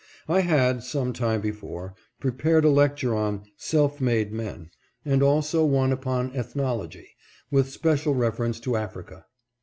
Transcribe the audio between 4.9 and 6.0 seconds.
and also one